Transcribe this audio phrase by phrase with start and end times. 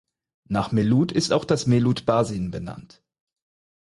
[0.49, 3.03] Nach Melut ist auch das Melut Basin benannt.